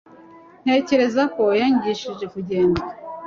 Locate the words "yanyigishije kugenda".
1.61-2.81